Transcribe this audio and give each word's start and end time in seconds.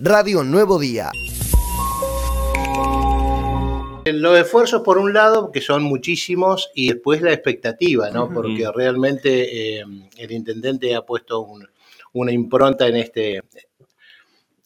Radio 0.00 0.44
Nuevo 0.44 0.78
Día. 0.78 1.10
Los 4.04 4.38
esfuerzos, 4.38 4.82
por 4.82 4.96
un 4.96 5.12
lado, 5.12 5.50
que 5.50 5.60
son 5.60 5.82
muchísimos, 5.82 6.70
y 6.74 6.92
después 6.92 7.20
la 7.20 7.32
expectativa, 7.32 8.08
¿no? 8.10 8.32
Porque 8.32 8.70
realmente 8.72 9.80
eh, 9.80 9.84
el 10.16 10.30
intendente 10.30 10.94
ha 10.94 11.02
puesto 11.02 11.46
una 12.12 12.32
impronta 12.32 12.86
en 12.86 12.96
este, 12.96 13.42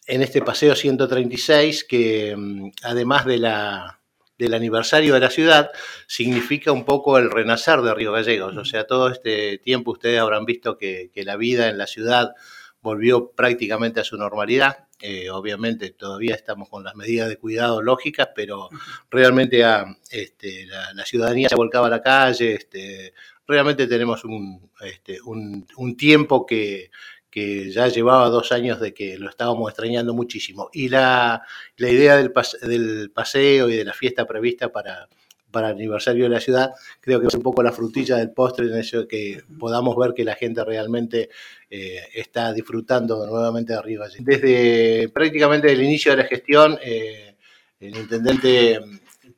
en 0.06 0.22
este 0.22 0.42
paseo 0.42 0.76
136, 0.76 1.84
que 1.84 2.36
mm, 2.36 2.70
además 2.82 3.24
de 3.24 3.38
la, 3.38 4.00
del 4.36 4.52
aniversario 4.52 5.14
de 5.14 5.20
la 5.20 5.30
ciudad, 5.30 5.70
significa 6.06 6.72
un 6.72 6.84
poco 6.84 7.16
el 7.16 7.30
renacer 7.30 7.80
de 7.80 7.94
Río 7.94 8.12
Gallegos. 8.12 8.56
O 8.58 8.66
sea, 8.66 8.86
todo 8.86 9.08
este 9.08 9.56
tiempo 9.58 9.92
ustedes 9.92 10.20
habrán 10.20 10.44
visto 10.44 10.76
que, 10.76 11.10
que 11.12 11.24
la 11.24 11.36
vida 11.36 11.70
en 11.70 11.78
la 11.78 11.86
ciudad 11.86 12.34
volvió 12.82 13.30
prácticamente 13.30 14.00
a 14.00 14.04
su 14.04 14.16
normalidad. 14.18 14.88
Eh, 15.04 15.30
obviamente 15.30 15.90
todavía 15.90 16.36
estamos 16.36 16.68
con 16.68 16.84
las 16.84 16.94
medidas 16.94 17.28
de 17.28 17.36
cuidado 17.36 17.82
lógicas, 17.82 18.28
pero 18.36 18.68
realmente 19.10 19.64
este, 20.12 20.66
la, 20.66 21.04
ciudadanía 21.04 21.48
se 21.48 21.56
volcaba 21.56 21.88
a 21.88 21.90
la 21.90 22.00
calle, 22.00 22.54
este, 22.54 23.12
realmente 23.44 23.88
tenemos 23.88 24.24
un, 24.24 24.70
este, 24.80 25.18
un, 25.20 25.96
tiempo 25.96 26.46
que, 26.46 26.92
ya 27.34 27.88
llevaba 27.88 28.28
dos 28.28 28.52
años 28.52 28.78
de 28.78 28.94
que 28.94 29.18
lo 29.18 29.28
estábamos 29.28 29.68
extrañando 29.70 30.14
muchísimo. 30.14 30.70
Y 30.72 30.88
la, 30.88 31.42
la 31.78 31.90
idea 31.90 32.16
del, 32.16 32.32
del 32.62 33.10
paseo 33.10 33.68
y 33.70 33.76
de 33.76 33.84
la 33.84 33.94
fiesta 33.94 34.24
prevista 34.24 34.70
para, 34.70 35.08
para 35.52 35.68
el 35.68 35.76
aniversario 35.76 36.24
de 36.24 36.30
la 36.30 36.40
ciudad, 36.40 36.72
creo 37.00 37.20
que 37.20 37.28
es 37.28 37.34
un 37.34 37.42
poco 37.42 37.62
la 37.62 37.70
frutilla 37.70 38.16
del 38.16 38.32
postre 38.32 38.66
en 38.66 38.76
eso 38.76 39.06
que 39.06 39.42
podamos 39.58 39.96
ver 39.96 40.14
que 40.14 40.24
la 40.24 40.34
gente 40.34 40.64
realmente 40.64 41.28
eh, 41.70 42.00
está 42.14 42.52
disfrutando 42.52 43.24
nuevamente 43.26 43.74
de 43.74 43.78
arriba. 43.78 44.06
Desde 44.18 45.08
prácticamente 45.10 45.70
el 45.70 45.82
inicio 45.82 46.12
de 46.12 46.16
la 46.16 46.24
gestión, 46.24 46.78
eh, 46.82 47.36
el 47.78 47.96
intendente 47.96 48.80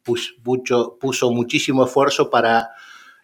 puso 0.02 1.30
muchísimo 1.30 1.84
esfuerzo 1.84 2.30
para 2.30 2.70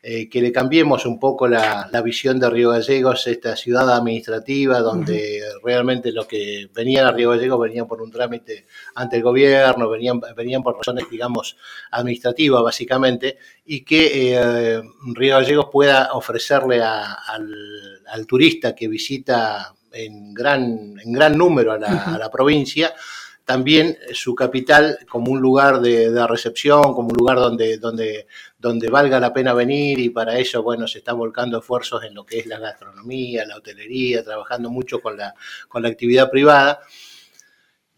eh, 0.03 0.31
que 0.31 0.41
le 0.41 0.51
cambiemos 0.51 1.05
un 1.05 1.19
poco 1.19 1.47
la, 1.47 1.91
visión 2.03 2.41
de 2.41 2.49
Río 2.49 2.71
Gallegos, 2.71 3.27
esta 3.27 3.55
ciudad 3.55 3.95
administrativa, 3.95 4.81
donde 4.81 5.43
realmente 5.63 6.11
lo 6.11 6.27
que 6.27 6.71
venían 6.75 7.07
a 7.07 7.13
Río 7.13 7.31
Gallegos 7.31 7.61
venían 7.61 7.87
por 7.87 8.01
un 8.01 8.11
trámite 8.11 8.67
ante 8.95 9.19
el 9.19 9.23
gobierno, 9.23 9.91
venían, 9.91 10.19
venían 10.35 10.63
por 10.63 10.79
razones, 10.79 11.05
digamos, 11.11 11.59
administrativas 11.91 12.63
básicamente, 12.63 13.37
y 13.67 13.85
que 13.85 14.35
eh, 14.35 14.83
Río 15.15 15.37
Gallegos 15.37 15.67
pueda 15.71 16.15
ofrecerle 16.15 16.81
al, 16.83 18.27
turista 18.27 18.75
que 18.75 18.89
visita 18.89 19.75
en 19.93 20.33
gran, 20.33 20.95
en 20.99 21.13
gran 21.13 21.37
número 21.37 21.73
a 21.73 21.79
la 21.79 22.31
provincia, 22.31 22.95
también 23.45 23.99
su 24.13 24.35
capital 24.35 24.99
como 25.09 25.33
un 25.33 25.41
lugar 25.41 25.81
de, 25.81 26.27
recepción, 26.27 26.95
como 26.95 27.09
un 27.09 27.17
lugar 27.17 27.39
donde, 27.39 27.79
donde, 27.79 28.27
donde 28.59 28.89
valga 28.89 29.19
la 29.19 29.33
pena 29.33 29.55
venir 29.55 29.99
y 29.99 30.11
para 30.11 30.39
eso, 30.39 30.63
bueno, 30.63 30.87
se 30.87 30.99
están 30.99 31.19
volcando 31.19 31.59
esfuerzos 31.59 32.05
en 32.05 32.15
lo 32.15 32.25
que 32.25 32.39
es 32.39 32.47
la 32.47 32.59
gastronomía, 32.59 33.45
la 33.47 33.57
hotelería, 33.57 34.23
trabajando 34.23 34.71
mucho 34.71 35.01
con 35.01 35.17
la, 35.17 35.35
con 35.69 35.83
la 35.83 35.89
actividad 35.89 36.31
privada. 36.31 36.81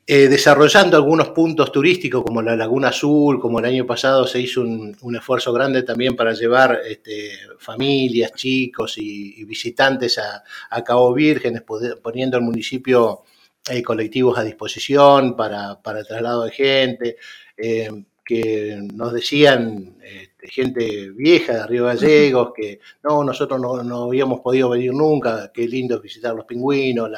Eh, 0.04 0.28
desarrollando 0.28 0.96
algunos 0.96 1.28
puntos 1.28 1.70
turísticos 1.70 2.24
como 2.24 2.42
la 2.42 2.56
Laguna 2.56 2.88
Azul, 2.88 3.38
como 3.40 3.60
el 3.60 3.66
año 3.66 3.86
pasado 3.86 4.27
se 4.27 4.40
hizo 4.40 4.60
un, 4.60 5.16
esfuerzo 5.16 5.52
grande 5.52 5.84
también 5.84 6.16
para 6.16 6.32
llevar 6.32 6.80
este, 6.84 7.30
familias, 7.58 8.32
chicos 8.32 8.98
y, 8.98 9.44
visitantes 9.44 10.18
a, 10.18 10.42
a, 10.70 10.82
Cabo 10.82 11.14
Vírgenes, 11.14 11.62
poniendo 12.02 12.36
el 12.36 12.42
municipio 12.42 13.22
hay 13.68 13.82
colectivos 13.82 14.38
a 14.38 14.44
disposición 14.44 15.36
para, 15.36 15.80
para 15.80 16.00
el 16.00 16.06
traslado 16.06 16.44
de 16.44 16.50
gente, 16.50 17.16
eh, 17.56 17.91
que 18.24 18.78
nos 18.94 19.12
decían 19.12 19.96
este, 20.02 20.48
gente 20.48 21.10
vieja 21.10 21.55
de 21.55 21.66
Río 21.66 21.86
Gallegos 21.86 22.52
que 22.55 22.80
no, 23.02 23.24
nosotros 23.24 23.61
no, 23.61 24.05
habíamos 24.05 24.40
podido 24.40 24.70
venir 24.70 24.92
nunca, 24.92 25.50
qué 25.52 25.67
lindo 25.67 26.00
visitar 26.00 26.34
los 26.34 26.45
pingüinos, 26.45 27.11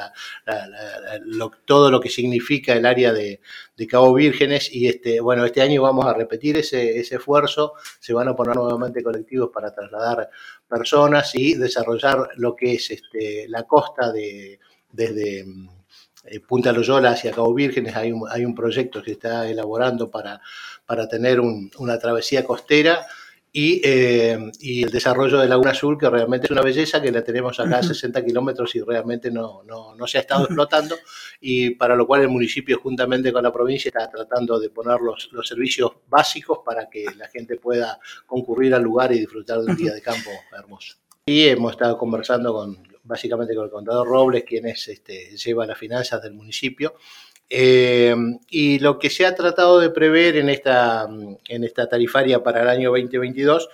todo 1.65 1.91
lo 1.91 1.99
que 1.99 2.09
significa 2.09 2.73
el 2.73 2.85
área 2.85 3.13
de, 3.13 3.39
Cabo 3.87 4.13
Vírgenes 4.15 4.73
y 4.73 4.87
este, 4.87 5.19
bueno, 5.19 5.45
este 5.45 5.61
año 5.61 5.83
vamos 5.83 6.05
a 6.05 6.13
repetir 6.13 6.57
ese, 6.57 6.99
ese 6.99 7.15
esfuerzo, 7.15 7.73
se 7.99 8.13
van 8.13 8.27
a 8.27 8.35
poner 8.35 8.55
nuevamente 8.55 9.03
colectivos 9.03 9.51
para 9.53 9.73
trasladar 9.73 10.29
personas 10.67 11.35
y 11.35 11.53
desarrollar 11.53 12.29
lo 12.37 12.55
que 12.55 12.73
es 12.73 12.89
este, 12.89 13.47
la 13.47 13.63
costa 13.63 14.11
de, 14.11 14.59
desde 14.91 15.45
eh, 16.27 16.39
Punta 16.39 16.71
Loyola 16.71 17.11
hacia 17.11 17.31
Cabo 17.31 17.53
Vírgenes 17.53 17.95
hay 17.95 18.11
un, 18.11 18.27
hay 18.29 18.45
un 18.45 18.55
proyecto 18.55 19.01
que 19.01 19.11
está 19.11 19.47
elaborando 19.49 20.09
para, 20.09 20.41
para 20.85 21.07
tener 21.07 21.39
una 21.39 21.99
travesía 21.99 22.43
costera 22.43 23.05
y, 23.57 23.79
eh, 23.85 24.37
y, 24.59 24.83
el 24.83 24.91
desarrollo 24.91 25.39
de 25.39 25.47
Laguna 25.47 25.71
Azul, 25.71 25.97
que 25.97 26.09
realmente 26.09 26.47
es 26.47 26.51
una 26.51 26.61
belleza, 26.61 27.01
que 27.01 27.09
la 27.09 27.23
tenemos 27.23 27.57
acá 27.57 27.77
a 27.77 27.83
60 27.83 28.25
kilómetros 28.25 28.75
y 28.75 28.81
realmente 28.81 29.31
no, 29.31 29.63
no, 29.63 29.95
no, 29.95 30.07
se 30.07 30.17
ha 30.17 30.21
estado 30.21 30.43
explotando, 30.43 30.97
y 31.39 31.69
para 31.69 31.95
lo 31.95 32.05
cual 32.05 32.23
el 32.23 32.27
municipio, 32.27 32.77
juntamente 32.83 33.31
con 33.31 33.43
la 33.43 33.53
provincia, 33.53 33.87
está 33.87 34.09
tratando 34.09 34.59
de 34.59 34.69
poner 34.71 34.99
los, 34.99 35.29
los 35.31 35.47
servicios 35.47 35.89
básicos 36.09 36.59
para 36.65 36.89
que 36.89 37.05
la 37.15 37.29
gente 37.29 37.55
pueda 37.55 37.97
concurrir 38.25 38.75
al 38.75 38.83
lugar 38.83 39.13
y 39.13 39.19
disfrutar 39.19 39.61
de 39.61 39.71
un 39.71 39.77
día 39.77 39.93
de 39.93 40.01
campo 40.01 40.31
hermoso. 40.51 40.97
Y 41.25 41.47
hemos 41.47 41.71
estado 41.71 41.97
conversando 41.97 42.51
con 42.51 42.94
básicamente 43.05 43.55
con 43.55 43.65
el 43.65 43.71
contador 43.71 44.07
Robles, 44.07 44.43
quien 44.43 44.67
es, 44.67 44.87
este, 44.87 45.35
lleva 45.37 45.65
las 45.65 45.77
finanzas 45.77 46.21
del 46.21 46.33
municipio. 46.33 46.95
Eh, 47.49 48.15
y 48.49 48.79
lo 48.79 48.97
que 48.97 49.09
se 49.09 49.25
ha 49.25 49.35
tratado 49.35 49.79
de 49.79 49.91
prever 49.91 50.37
en 50.37 50.49
esta, 50.49 51.07
en 51.47 51.63
esta 51.63 51.87
tarifaria 51.87 52.41
para 52.41 52.63
el 52.63 52.69
año 52.69 52.89
2022 52.89 53.69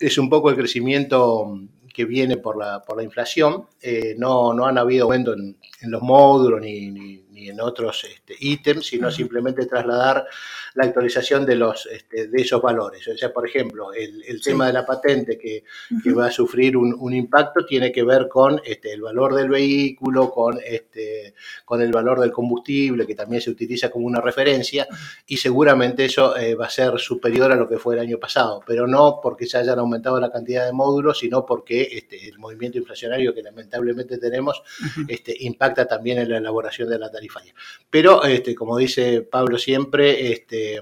es 0.00 0.18
un 0.18 0.28
poco 0.28 0.50
el 0.50 0.56
crecimiento 0.56 1.58
que 1.94 2.04
viene 2.04 2.36
por 2.36 2.58
la, 2.58 2.82
por 2.82 2.96
la 2.96 3.04
inflación. 3.04 3.66
Eh, 3.80 4.14
no, 4.18 4.52
no 4.52 4.66
han 4.66 4.76
habido 4.76 5.04
aumento 5.04 5.32
en, 5.32 5.56
los 5.82 6.02
módulos 6.02 6.60
ni, 6.60 6.90
ni, 6.90 7.24
en 7.36 7.60
otros 7.60 8.04
este, 8.04 8.34
ítems, 8.40 8.86
sino 8.86 9.10
simplemente 9.10 9.66
trasladar 9.66 10.26
la 10.74 10.84
actualización 10.84 11.44
de, 11.46 11.56
los, 11.56 11.86
este, 11.86 12.28
de 12.28 12.42
esos 12.42 12.60
valores. 12.60 13.06
O 13.08 13.16
sea, 13.16 13.32
por 13.32 13.46
ejemplo, 13.46 13.92
el, 13.92 14.22
el 14.26 14.40
tema 14.42 14.66
de 14.66 14.72
la 14.72 14.86
patente 14.86 15.38
que, 15.38 15.64
que 16.02 16.12
va 16.12 16.26
a 16.26 16.30
sufrir 16.30 16.76
un, 16.76 16.94
un, 16.98 17.14
impacto 17.14 17.64
tiene 17.64 17.92
que 17.92 18.02
ver 18.02 18.28
con 18.28 18.60
este, 18.64 18.92
el 18.92 19.02
valor 19.02 19.34
del 19.34 19.48
vehículo, 19.48 20.30
con, 20.30 20.58
este, 20.64 21.34
con 21.64 21.80
el 21.80 21.92
valor 21.92 22.20
del 22.20 22.32
combustible, 22.32 23.06
que 23.06 23.14
también 23.14 23.40
se 23.40 23.50
utiliza 23.50 23.90
como 23.90 24.06
una 24.06 24.20
referencia, 24.20 24.86
y 25.26 25.36
seguramente 25.36 26.04
eso 26.04 26.36
eh, 26.36 26.54
va 26.54 26.66
a 26.66 26.70
ser 26.70 26.98
superior 26.98 27.52
a 27.52 27.56
lo 27.56 27.68
que 27.68 27.78
fue 27.78 27.94
el 27.94 28.00
año 28.00 28.18
pasado, 28.18 28.62
pero 28.66 28.86
no 28.86 29.20
porque 29.22 29.46
se 29.46 29.58
hayan 29.58 29.78
aumentado 29.78 30.20
la 30.20 30.30
cantidad 30.30 30.66
de 30.66 30.72
módulos, 30.72 31.18
sino 31.18 31.44
porque 31.44 31.88
este, 31.92 32.28
el 32.28 32.38
movimiento 32.38 32.78
inflacionario 32.78 33.34
que 33.34 33.42
lamentablemente 33.42 34.18
tenemos 34.18 34.62
este, 35.08 35.34
impacta 35.40 35.86
también 35.86 36.18
en 36.18 36.30
la 36.30 36.38
elaboración 36.38 36.88
de 36.88 36.98
la 36.98 37.10
tarifaria. 37.26 37.54
Pero, 37.90 38.24
este, 38.24 38.54
como 38.54 38.76
dice 38.76 39.22
Pablo 39.22 39.58
siempre, 39.58 40.32
este, 40.32 40.80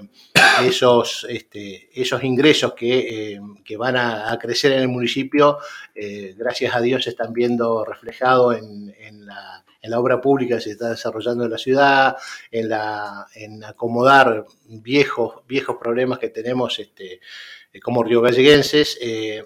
esos, 0.63 1.25
este, 1.29 1.89
esos 1.93 2.23
ingresos 2.23 2.73
que, 2.73 3.33
eh, 3.33 3.77
van 3.77 3.97
a, 3.97 4.37
crecer 4.39 4.73
en 4.73 4.79
el 4.79 4.87
municipio, 4.87 5.57
eh, 5.93 6.33
gracias 6.37 6.75
a 6.75 6.81
Dios, 6.81 7.03
se 7.03 7.11
están 7.11 7.33
viendo 7.33 7.83
reflejados 7.85 8.57
en, 8.57 9.25
la, 9.25 9.63
obra 9.97 10.19
pública 10.19 10.55
que 10.55 10.61
se 10.61 10.71
está 10.71 10.89
desarrollando 10.89 11.45
en 11.45 11.51
la 11.51 11.57
ciudad, 11.59 12.17
en, 12.49 12.69
la, 12.69 13.27
en 13.35 13.63
acomodar 13.63 14.45
viejos, 14.67 15.41
viejos 15.47 15.77
problemas 15.77 16.19
que 16.19 16.29
tenemos 16.29 16.79
este, 16.79 17.19
eh, 17.73 17.79
como 17.79 18.03
río 18.03 18.21
galleguenses, 18.21 18.97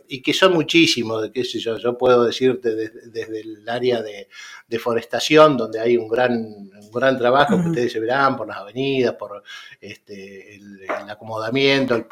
y 0.08 0.22
que 0.22 0.34
son 0.34 0.54
muchísimos, 0.54 1.30
qué 1.34 1.44
sé 1.44 1.60
yo, 1.60 1.78
yo 1.78 1.98
puedo 1.98 2.26
decirte 2.26 2.76
desde, 2.76 3.42
el 3.42 3.68
área 3.68 4.02
de, 4.02 4.28
deforestación, 4.70 5.58
donde 5.58 5.80
hay 5.80 5.98
un 5.98 6.08
gran, 6.08 6.70
gran 6.94 7.18
trabajo 7.18 7.60
que 7.60 7.70
ustedes 7.70 8.00
verán 8.00 8.38
por 8.38 8.48
las 8.48 8.58
avenidas, 8.58 9.16
por 9.16 9.44
este, 9.82 10.56
el, 10.56 10.86
acomodamiento, 11.10 11.96
el, 11.96 12.06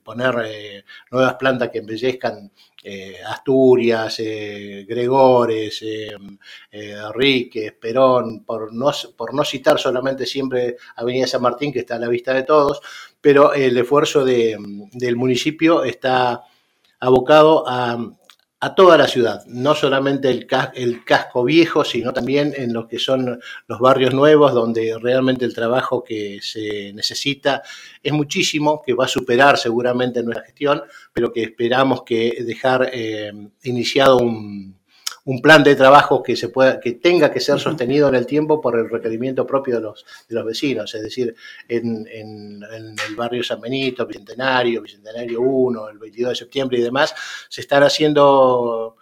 poner 0.00 0.34
eh, 0.46 0.84
nuevas 1.10 1.34
plantas 1.34 1.68
que 1.68 1.78
embellezcan 1.78 2.50
eh, 2.82 3.18
Asturias, 3.26 4.16
eh, 4.18 4.86
Gregores, 4.88 5.84
Ríquez, 7.14 7.72
Perón, 7.72 8.44
por 8.44 8.72
no, 8.72 8.90
por 9.16 9.34
no 9.34 9.44
citar 9.44 9.78
solamente 9.78 10.24
siempre 10.24 10.76
Avenida 10.96 11.26
San 11.26 11.42
Martín, 11.42 11.70
que 11.70 11.80
está 11.80 11.96
a 11.96 11.98
la 11.98 12.08
vista 12.08 12.23
de 12.32 12.44
todos, 12.44 12.80
pero 13.20 13.52
el 13.52 13.76
esfuerzo 13.76 14.24
del 14.24 15.16
municipio 15.16 15.84
está 15.84 16.44
abocado 17.00 17.68
a 17.68 17.98
a 18.64 18.74
toda 18.74 18.96
la 18.96 19.06
ciudad, 19.06 19.44
no 19.46 19.74
solamente 19.74 20.30
el, 20.30 20.46
el, 20.72 21.04
casco 21.04 21.44
viejo, 21.44 21.84
sino 21.84 22.14
también 22.14 22.54
en 22.56 22.72
lo 22.72 22.88
que 22.88 22.98
son 22.98 23.38
los 23.66 23.78
barrios 23.78 24.14
nuevos, 24.14 24.54
donde 24.54 24.96
realmente 24.98 25.44
el 25.44 25.52
trabajo 25.52 26.02
que 26.02 26.38
se 26.40 26.90
necesita 26.94 27.62
es 28.02 28.14
muchísimo, 28.14 28.82
que 28.82 28.94
va 28.94 29.04
a 29.04 29.08
superar 29.08 29.58
seguramente 29.58 30.22
nuestra 30.22 30.46
gestión, 30.46 30.82
pero 31.12 31.30
que 31.30 31.42
esperamos 31.42 32.04
que 32.04 32.42
dejar 32.42 32.88
eh, 32.90 33.32
iniciado 33.64 34.16
un, 34.16 34.73
un 35.26 35.40
plan 35.40 35.62
de 35.62 35.74
trabajo 35.74 36.22
que 36.22 36.36
se 36.36 36.48
pueda, 36.48 36.78
que 36.80 36.92
tenga 36.92 37.32
que 37.32 37.40
ser 37.40 37.58
sostenido 37.58 38.08
en 38.08 38.14
el 38.14 38.26
tiempo 38.26 38.60
por 38.60 38.78
el 38.78 38.90
requerimiento 38.90 39.46
propio 39.46 39.76
de 39.76 39.82
los, 39.82 40.04
de 40.28 40.34
los 40.34 40.44
vecinos, 40.44 40.94
es 40.94 41.02
decir, 41.02 41.34
en, 41.68 42.06
en, 42.10 42.62
el 42.62 43.16
barrio 43.16 43.42
San 43.42 43.60
Benito, 43.60 44.06
Bicentenario, 44.06 44.82
Bicentenario 44.82 45.40
1, 45.40 45.88
el 45.88 45.98
22 45.98 46.30
de 46.30 46.36
septiembre 46.36 46.78
y 46.78 46.82
demás, 46.82 47.14
se 47.48 47.62
están 47.62 47.82
haciendo 47.82 48.96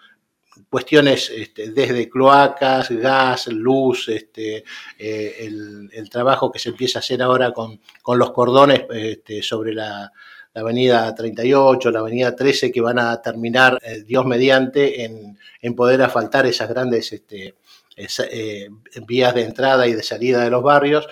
cuestiones 0.69 1.31
este, 1.31 1.71
desde 1.71 2.09
cloacas, 2.09 2.91
gas, 2.91 3.49
luz, 3.49 4.09
este, 4.09 4.65
eh, 4.99 5.37
el, 5.41 6.09
trabajo 6.11 6.53
que 6.53 6.59
se 6.59 6.69
empieza 6.69 6.99
a 6.99 7.01
hacer 7.01 7.23
ahora 7.23 7.53
con, 7.53 7.81
con 8.03 8.19
los 8.19 8.33
cordones 8.33 8.85
este, 8.91 9.43
sobre 9.43 9.73
la, 9.73 10.13
la 10.55 10.61
avenida 10.61 11.15
38, 11.15 11.91
la 11.91 12.01
avenida 12.01 12.37
13, 12.37 12.71
que 12.71 12.81
van 12.81 12.99
a 12.99 13.21
terminar, 13.23 13.79
eh, 13.83 14.03
Dios 14.03 14.25
mediante, 14.27 15.05
en, 15.05 15.37
poder 15.77 16.03
asfaltar 16.03 16.45
esas 16.47 16.69
grandes 16.69 17.13
este, 17.13 17.55
eh, 17.97 18.69
vías 19.07 19.35
de 19.35 19.45
entrada 19.45 19.87
y 19.87 19.93
de 19.95 20.03
salida 20.03 20.43
de 20.43 20.51
los 20.51 20.63
barrios 20.63 21.09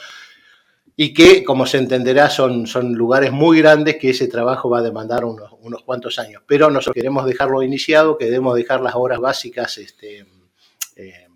y 1.03 1.15
que, 1.15 1.45
como 1.45 1.65
se 1.65 1.79
entenderá, 1.79 2.29
son, 2.29 2.67
son 2.67 2.93
lugares 2.93 3.33
muy 3.33 3.63
grandes 3.63 3.97
que 3.97 4.11
ese 4.11 4.29
trabajo 4.29 4.69
va 4.69 4.81
a 4.81 4.83
demandar 4.83 5.25
unos, 5.25 5.51
unos 5.63 5.83
cuantos 5.83 6.19
años. 6.19 6.43
Pero 6.47 6.69
nosotros 6.69 6.95
queremos 6.95 7.25
dejarlo 7.25 7.63
iniciado, 7.63 8.19
queremos 8.19 8.55
dejar 8.55 8.83
las 8.83 8.95
obras 8.95 9.19
básicas 9.19 9.79
este, 9.79 10.27
eh, 10.97 11.30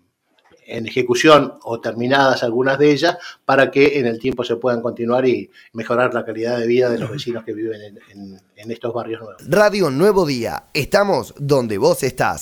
en 0.65 0.87
ejecución 0.87 1.53
o 1.63 1.79
terminadas 1.79 2.43
algunas 2.43 2.77
de 2.79 2.91
ellas 2.91 3.17
para 3.45 3.71
que 3.71 3.99
en 3.99 4.07
el 4.07 4.19
tiempo 4.19 4.43
se 4.43 4.55
puedan 4.55 4.81
continuar 4.81 5.27
y 5.27 5.49
mejorar 5.73 6.13
la 6.13 6.25
calidad 6.25 6.59
de 6.59 6.67
vida 6.67 6.89
de 6.89 6.99
los 6.99 7.11
vecinos 7.11 7.43
que 7.43 7.53
viven 7.53 7.99
en, 8.11 8.71
estos 8.71 8.93
barrios 8.93 9.21
nuevos. 9.21 9.43
Radio 9.47 9.91
Nuevo 9.91 10.25
Día, 10.25 10.65
estamos 10.73 11.35
donde 11.37 11.77
vos 11.77 12.01
estás. 12.01 12.33